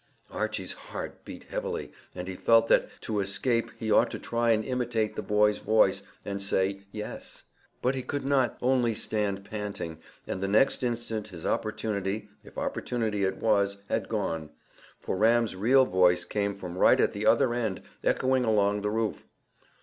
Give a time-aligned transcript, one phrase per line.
[0.31, 4.65] Archy's heart beat heavily, and he felt that, to escape, he ought to try and
[4.65, 7.43] imitate the boy's voice, and say "Yes."
[7.83, 13.23] But he could not only stand panting, and the next instant his opportunity, if opportunity
[13.23, 14.49] it was, had gone.
[14.99, 19.27] For Ram's real voice came from right at the other end, echoing along the roof.